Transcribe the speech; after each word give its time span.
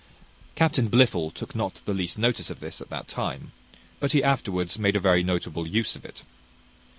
Captain 0.55 0.89
Blifil 0.89 1.29
took 1.29 1.53
not 1.53 1.75
the 1.85 1.93
least 1.93 2.17
notice 2.17 2.49
of 2.49 2.59
this, 2.59 2.81
at 2.81 2.89
that 2.89 3.07
time; 3.07 3.51
but 3.99 4.13
he 4.13 4.23
afterwards 4.23 4.79
made 4.79 4.95
a 4.95 4.99
very 4.99 5.21
notable 5.21 5.67
use 5.67 5.95
of 5.95 6.03
it. 6.03 6.23